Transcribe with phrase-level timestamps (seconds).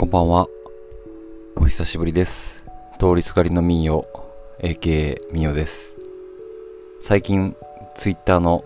[0.00, 0.48] こんばんは。
[1.56, 2.64] お久しぶりです。
[2.98, 4.06] 通りすがりの民謡、
[4.62, 5.94] AKA 民謡です。
[7.02, 7.54] 最近、
[7.94, 8.64] ツイッターの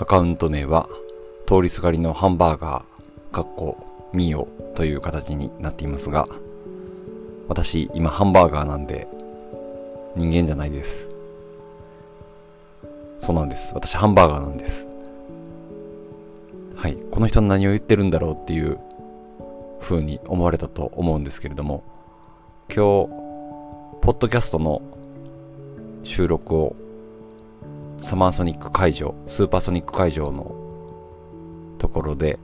[0.00, 0.88] アカウント名は、
[1.46, 3.76] 通りすがりのハンバーガー、かっこ
[4.12, 6.26] 民謡という形になっていますが、
[7.46, 9.06] 私、今ハンバーガーなんで、
[10.16, 11.08] 人間じゃないです。
[13.20, 13.72] そうなんです。
[13.76, 14.88] 私、ハンバーガーなんです。
[16.74, 16.96] はい。
[17.12, 18.80] この人何を言ってるんだろうっていう
[19.82, 21.82] 風に思われたと思うんですけれども、
[22.68, 23.10] 今日、
[24.00, 24.80] ポッドキャストの
[26.04, 26.76] 収録を
[28.00, 30.54] サマーソニック会場、スーパーソニック会場の
[31.78, 32.38] ところで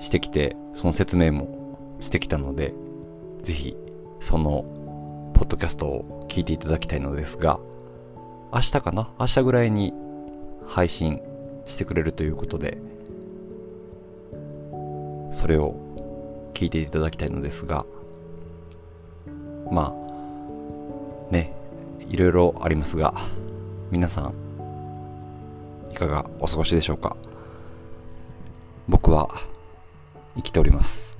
[0.00, 2.74] してきて、その説明もしてきたので、
[3.42, 3.76] ぜひ
[4.18, 4.64] その
[5.34, 7.60] ポッドキャストを聞いていただきたいのですが、
[8.52, 9.10] 明日かな？
[9.18, 9.94] 明日ぐらいに
[10.66, 11.20] 配信
[11.66, 12.78] してくれるということで、
[15.30, 15.76] それを
[16.60, 17.86] 聞いていただきたいのですが、
[19.70, 21.54] まあ、ね、
[22.00, 23.14] いろいろありますが、
[23.90, 24.34] 皆さん、
[25.90, 27.16] いかがお過ごしでしょうか？
[28.90, 29.30] 僕は、
[30.36, 31.16] 生きております。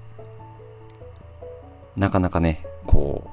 [1.97, 3.31] なかなかね、こ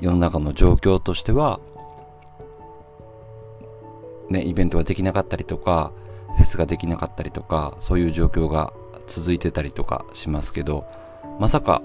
[0.00, 1.60] う、世の中の状況としては、
[4.28, 5.92] ね、イベントができなかったりとか、
[6.36, 8.72] フェスができなかったりとか、そういう状況が
[9.08, 10.86] 続いてたりとかしますけど、
[11.40, 11.82] まさか、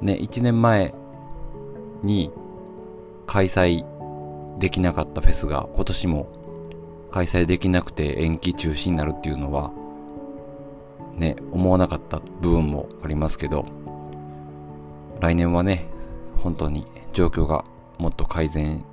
[0.00, 0.94] ね、1年前
[2.02, 2.30] に
[3.26, 3.84] 開催
[4.58, 6.28] できなかったフェスが今年も
[7.10, 9.70] 開催できなくて延期中止になるっていうのは、
[11.14, 13.66] ね、思わなかった部分もありますけど、
[15.20, 15.88] 来年はね、
[16.38, 17.64] 本当に状況が
[17.98, 18.84] もっと改善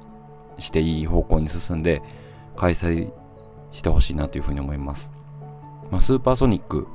[0.58, 2.02] していい方向に進んで
[2.56, 3.12] 開催
[3.72, 5.12] してほしいなというふうに思います。
[5.90, 6.88] まあ、スーパーソニック、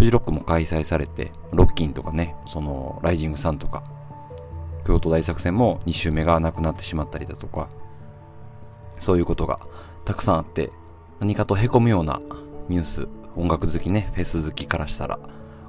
[0.00, 3.84] フジロックも開催されて、ロッキンとかね、その、ライジングさんとか、
[4.86, 7.68] 京都大作戦も2周目がなくなってしまったりだとか、
[8.98, 9.60] そういうことが
[10.06, 10.72] たくさんあって、
[11.18, 12.18] 何かと凹むような
[12.70, 15.18] ニュース、音楽好きね、フェス好きからしたら、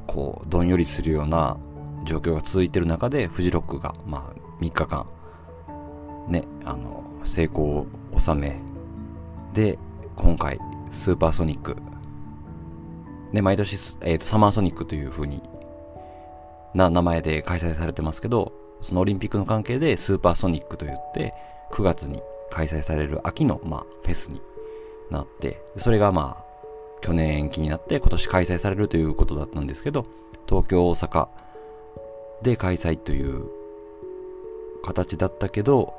[0.08, 1.58] こう、どんよりするような
[2.06, 5.08] 状況が続いてる中で、フジロックが、まあ、3日間、
[6.30, 8.62] ね、あの、成功を収め、
[9.54, 9.78] で、
[10.16, 10.58] 今回、
[10.90, 11.76] スーパーソニック。
[13.34, 15.42] ね、毎年、えっ、と、サマーソニックという風に
[16.74, 21.34] な名前で開催されてますけど、そのオリンピックの関係でスーパーソニックと言って、
[21.72, 24.42] 9月に開催される秋の、まあ、フェスに
[25.10, 26.52] なって、それがまあ、
[27.02, 30.06] 去年延期になって今年開催されるということだったんですけど、
[30.48, 31.28] 東京、大阪
[32.42, 33.46] で開催という
[34.84, 35.94] 形だったけど、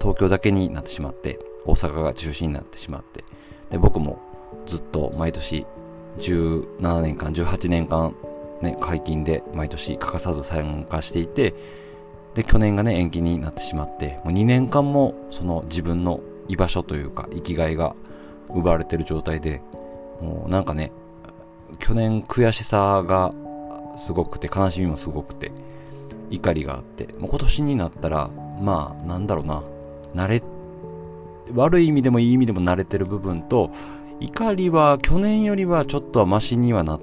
[0.00, 3.24] 東京だけになってしまって、大阪が中心になってしまって、
[3.70, 4.18] で、僕も
[4.66, 5.66] ずっと毎年
[6.18, 8.14] 17年間、18年間、
[8.60, 11.54] ね、解禁で毎年欠かさず参加していて、
[12.34, 17.94] で、去年がね、延期になってしまって、もう2年間もその自分の居場所というか、生きがいが
[18.48, 19.60] 奪われてる状態で、
[20.20, 20.92] もうなんかね、
[21.78, 23.32] 去年悔しさが
[23.96, 25.52] すごくて、悲しみもすごくて、
[26.30, 28.28] 怒りがあって、もう今年になったら、
[28.60, 29.62] まあ、なんだろうな、
[30.14, 30.42] 慣れ、
[31.54, 33.70] 悪い意味でもいい意味でも慣れてる部分と、
[34.22, 37.00] 怒りは去年よりはちょっとはマシにはな、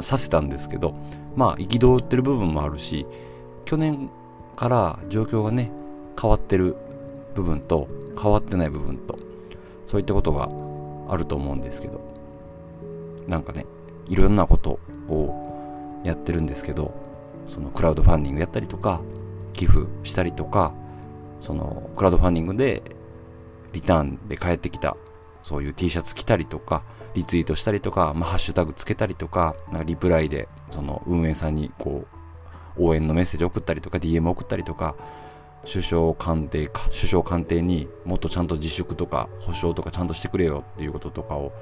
[0.00, 0.94] させたんですけど、
[1.36, 3.06] まあ、憤ってる部分もあるし、
[3.66, 4.08] 去年
[4.56, 5.70] から状況がね、
[6.20, 6.74] 変わってる
[7.34, 7.86] 部分と、
[8.20, 9.18] 変わってない部分と、
[9.86, 10.48] そういったことが
[11.12, 12.00] あると思うんですけど、
[13.26, 13.66] なんかね、
[14.06, 14.80] いろんなこと
[15.10, 16.94] をやってるんですけど、
[17.46, 19.02] そのクラウドファンディングやったりとか、
[19.52, 20.72] 寄付したりとか、
[21.42, 22.82] そのクラウドファンディングで
[23.72, 24.96] リターンで返ってきた
[25.42, 26.82] そういう T シャツ着たりとか、
[27.14, 32.06] リツイートしたりとか、まあ、ハッシュタグつけたりとか、なんかリプライでその運営さんにこ
[32.76, 34.94] う応援のメッセージ送ったりとか、DM 送ったりとか、
[35.70, 41.52] 首相官邸か、首相官邸にもっとちゃんと自粛とか保証とかちゃんとしてくれよっていうこととかを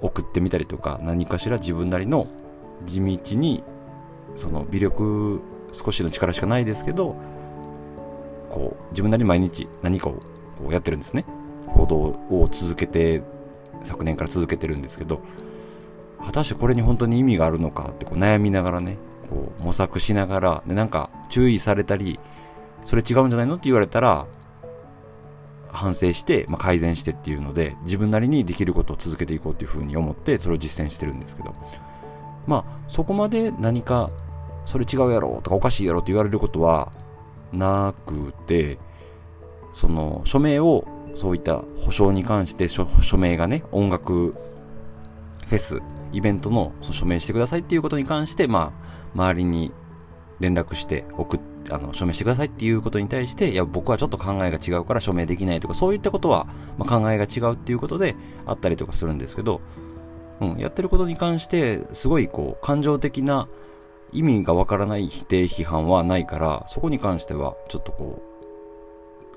[0.00, 2.28] 送ってみたりとか、何かしら自分なりの
[2.86, 3.62] 地道に
[4.36, 5.40] その微力
[5.72, 7.16] 少しの力しかないですけど
[8.50, 10.12] こう自分なりに毎日何かを
[10.58, 11.24] こうやってるんですね。
[11.82, 11.96] 行動
[12.36, 13.22] を続けて
[13.82, 15.20] 昨年から続けてるんですけど
[16.24, 18.98] 果たしてこれに本当に意味があるのかってこう悩みながらね
[19.28, 22.20] こう模索しながらでなんか注意されたり
[22.84, 24.26] それ違うんじゃないのって言われたら
[25.72, 31.52] 反省して、まあ、改善してっていうので自分なりにできることを続けていこうっていうふうに思ってそれを実践してるんですけど。
[32.44, 34.10] まあそこまで何か
[34.64, 36.90] それ違うやろとかおかしいやろって言われることは
[37.52, 38.78] なくて
[39.72, 40.84] その署名を
[41.14, 42.86] そういった保証に関して署
[43.16, 44.34] 名がね音楽
[45.46, 45.80] フェス
[46.12, 49.72] イベントのその署名してくださいっていうことに関して、まあ、周りに
[50.40, 56.46] 連絡して送っあの署名してくださいっていうことに対していや僕はちょっと考えが違うから署名できないとかそういったことは、
[56.78, 58.16] まあ、考えが違うっていうことで
[58.46, 59.60] あったりとかするんですけど、
[60.40, 63.48] うん、やってることに関してすごいこう感情的な
[64.12, 68.31] 意味がわからない否定批判はないからそこに関してはちょっとこう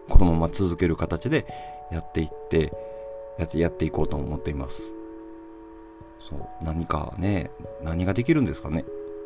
[0.10, 1.46] このまま続ける形で
[1.92, 2.72] やっていって
[3.54, 4.94] やっていこうと思っています。
[6.20, 7.52] そう何かね
[7.84, 8.86] 何ができるんですかね。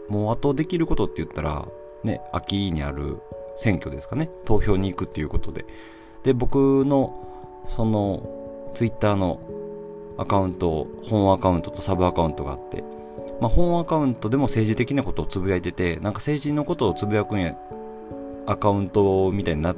[0.10, 1.68] もうあとできることって言ったら
[2.04, 3.18] ね秋にある
[3.56, 4.30] 選挙ですかね。
[4.46, 5.66] 投票に行くっていうことで。
[6.24, 9.40] で僕のそのツイッターの
[10.18, 12.84] アカウント本アカウントとサブアカウントがあって
[13.40, 17.56] まあ、本アカウントでも政治的なことをつぶやいてて、なんか政治のことをつぶやくんや、
[18.46, 19.76] アカウントみたいになっ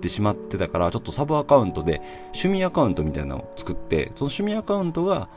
[0.00, 5.28] ってしまってたから、ちょっとサブアカウントで趣味アカウントみたいなのを作って、その趣味アカウントが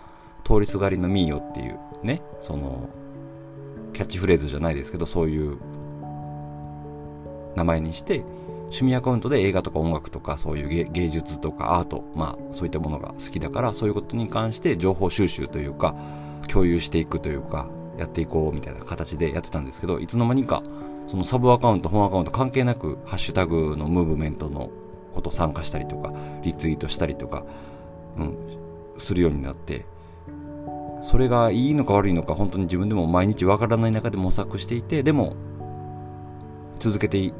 [0.43, 2.89] 通りすがりのミーヨっていうね、その、
[3.93, 5.57] キャッチフレーズじゃないですけど、そういう
[7.55, 8.23] 名前にして、
[8.63, 15.95] 趣味アカウントで映画とか音楽とかそういう芸術とかアート、まあそういったものが好きだからそういうことに関して情報収集というか
[16.47, 17.67] 共有していくというか、
[17.99, 20.63] やっていこうみたいな形でやってたんですけど、いつの間にか、
[21.07, 24.69] そのサブアカウント、本アカウント関係なく、ハッシュタグのムーブメントの
[25.13, 26.13] こと参加したりとか、
[26.43, 27.43] リツイートしたりとか、
[28.17, 28.37] うん、
[28.97, 29.85] するようになって、
[31.01, 35.35] それがいいのか悪いのか、本当に自分でも毎日わからない中で模索していて、でも、
[36.79, 37.33] 続けてい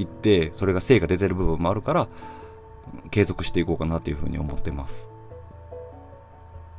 [0.00, 2.08] って、それが成果出てる部分もあるから、
[3.10, 5.08] 継続していこうかなというふうに思ってます。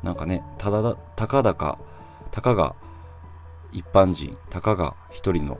[0.01, 1.77] なんかね、ただ、たかだか、
[2.31, 2.75] たかが
[3.71, 5.57] 一般人、たかが一人の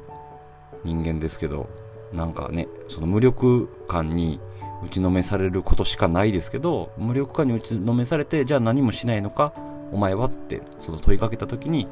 [0.84, 1.68] 人間ですけど、
[2.12, 4.40] なんかね、その無力感に
[4.86, 9.54] 打ちのめされることしかないですけど、無力感に打ちのめされて、じゃあ何もしないのか、
[9.92, 11.88] お前はって、その問いかけた時に、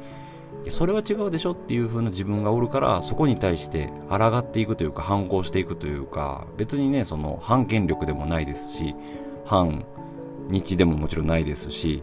[0.68, 8.94] それは違うでしょっていう風な自分がおるから、そこに対して抗っていくというか、反抗していくというか、別にね、その反権力でもないですし、
[9.44, 9.84] 反
[10.48, 12.02] 日でももちろんないですし、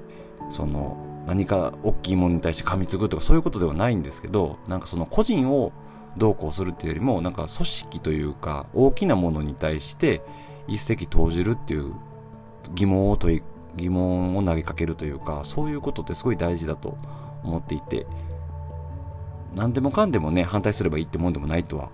[0.50, 5.72] その何か大きいものに対して噛みつくとかそういうことではないんですけどなんかその個人を
[6.18, 10.22] どうこうするっていうよりもなんか組織というか大きなものに対して
[10.68, 11.94] 一石投じるっていう
[12.74, 13.44] 疑問を問い
[13.76, 16.98] 疑問を投げかけるというかそういうことってすごい大事だと
[17.44, 18.08] 思っていて
[19.56, 21.90] 何でもかんでもね反対すればいいってもんでもないとは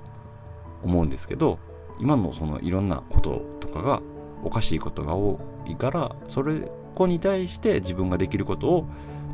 [0.83, 1.59] 思うんですけど
[2.00, 4.01] 今のそのいろんなこととかが
[4.44, 8.88] おかしいことが多いからそれこに対して自分ができることを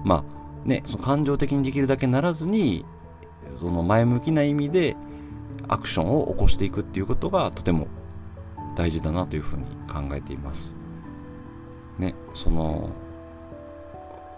[0.03, 2.85] まあねその感情的にできるだけならずに
[3.59, 4.95] その前向きな意味で
[5.67, 7.87] アクションを起こしていくっていうことがとても
[8.75, 10.75] 大事だなというふうに考えています。
[11.99, 12.89] ね、その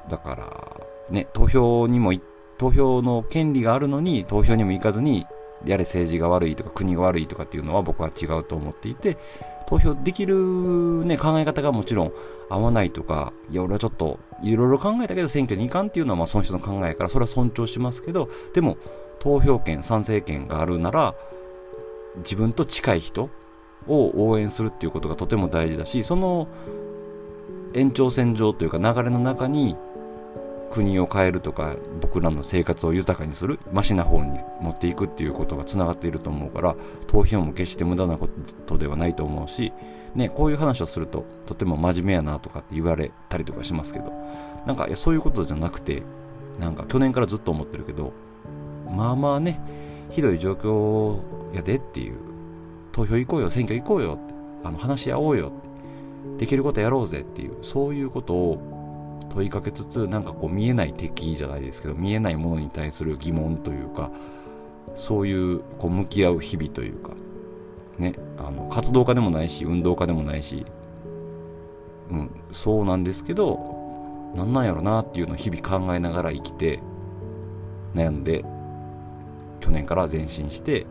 [0.10, 2.14] だからね投票にも
[2.58, 5.26] 投票の権利があるのに投票にも行かずに
[5.66, 9.18] やれ政治が悪いとか国が悪いとかっていうのは僕は違うと思っていて
[9.74, 12.12] 投票できる、ね、考え方がもちろん
[12.48, 18.78] 合わないとか、いや、俺はちょっといろいろ考えたけど選挙に行かんっていうのはまあその人の考えから、それは尊重しますけど、でも
[19.20, 21.16] 投票権、賛成権があるなら、
[22.18, 23.32] 自分と近い人
[23.88, 26.48] を応援するっていうことがとても大事だし、その
[27.74, 29.76] 延長線上というか流れの中に
[30.74, 36.76] 国を変えるとか僕らの生活を豊かにするマシな方に持っていくっていうことがつながっていると思うから
[37.06, 38.28] 投票も決して無駄なこ
[38.66, 39.72] とではないと思うし、
[40.16, 44.12] ね、こういう話をするととても真面目やなとかって言われたりとかしますけど
[44.66, 46.02] なんかいやそういうことじゃなくて
[46.60, 48.12] なんか去年からずっと思ってるけど
[48.90, 49.60] まあまあね
[50.10, 51.22] ひどい状況
[51.56, 52.16] やでっていう
[52.92, 55.74] 投票行こうよ選挙行こうよってあの話し合おうよって
[56.38, 58.73] できることやろうぜっていうそういうことを
[59.30, 64.12] 問いかけつつなんかこう見えない敵じゃないですけど見えないものに対する疑問というか
[64.96, 67.12] そういうこう向き合う日々というか
[67.98, 70.66] ねあの活動家でもないし運動家でもないし、
[72.12, 76.80] うん、そうなんですけどなんなんやろなっていうのを日々考えながら生きて
[77.94, 78.44] 悩んで
[79.60, 80.86] 去年から前進して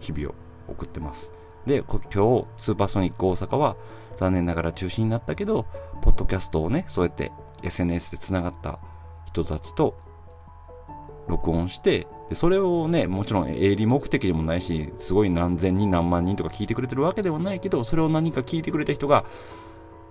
[0.00, 0.34] 日々を
[0.68, 1.37] 送ってます。
[1.68, 3.76] で今日スーパーソニック大阪は
[4.16, 5.66] 残念ながら中止になったけど、
[6.02, 7.30] ポッドキャストをね、そうやって
[7.62, 8.80] SNS でつながった
[9.26, 9.96] 人たちと
[11.28, 19.24] 録音して、でそれをね、もちろん営利目的でもないし、すごい何千人何万人とか聞いてくれてるわけではないけど、それを何か聞いてくれた人が、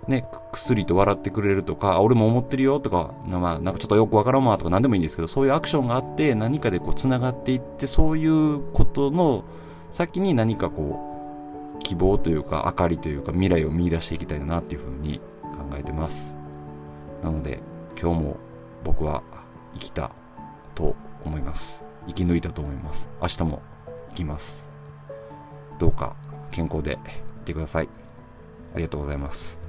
[0.06, 9.44] ね、薬と笑ってくれるとか、俺も思ってるよとか、まあ、なんかちょっとよくわからんわとか何でもいいんですけど、そういうアクションがあって、何かでこう繋がっていって、そういうことの
[9.90, 11.07] 先に何かこう、
[11.80, 16.36] 希望というか明かりというか未来を見出していきたいなっていうふうに考えてます。
[17.22, 17.60] なので
[18.00, 18.36] 今日も
[18.84, 19.22] 僕は
[19.74, 20.10] 生きた
[20.74, 20.94] と
[21.24, 21.82] 思います。
[22.06, 23.08] 生き抜いたと思います。
[23.20, 23.62] 明日も
[24.10, 24.68] 行きます。
[25.78, 26.16] どうか
[26.50, 26.98] 健康で
[27.42, 27.88] いてください。
[28.74, 29.67] ありがとうございます。